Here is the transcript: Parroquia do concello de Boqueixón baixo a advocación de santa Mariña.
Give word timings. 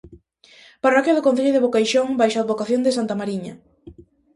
Parroquia 0.83 1.15
do 1.17 1.25
concello 1.27 1.53
de 1.55 1.63
Boqueixón 1.65 2.07
baixo 2.19 2.37
a 2.37 2.43
advocación 2.43 2.81
de 2.83 2.95
santa 2.97 3.15
Mariña. 3.19 3.53